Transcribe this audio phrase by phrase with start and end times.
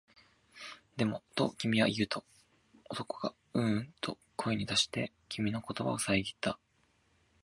[0.97, 2.25] でも、と君は言うと、
[2.89, 6.57] 男がううんと声に出して、君の言葉をさえぎった